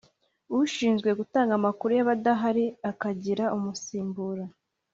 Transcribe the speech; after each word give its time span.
ushinzwe 0.59 1.09
gutanga 1.19 1.51
amakuru, 1.59 1.91
yaba 1.97 2.13
adahari 2.17 2.65
akagira 2.91 3.45
umusimbura. 3.57 4.43